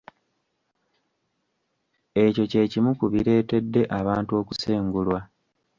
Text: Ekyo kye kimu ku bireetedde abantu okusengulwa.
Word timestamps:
Ekyo 2.23 2.43
kye 2.51 2.63
kimu 2.71 2.91
ku 2.99 3.05
bireetedde 3.13 3.81
abantu 3.99 4.31
okusengulwa. 4.41 5.19